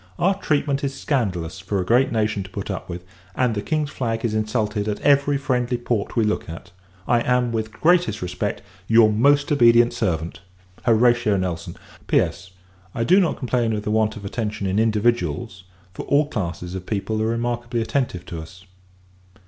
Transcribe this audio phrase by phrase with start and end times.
[0.17, 3.05] Our treatment is scandalous, for a great nation to put up with;
[3.35, 6.71] and the King's flag is insulted at every friendly port we look at.
[7.07, 10.39] I am, with the greatest respect, your most obedient servant,
[10.87, 11.77] HORATIO NELSON.
[12.07, 12.49] P.S.
[12.95, 16.87] I do not complain of the want of attention in individuals, for all classes of
[16.87, 18.65] people are remarkably attentive to us.